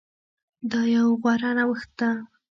دا 0.71 0.81
يو 0.95 1.07
غوره 1.21 1.51
نوښت 1.57 1.89
ده 1.99 2.09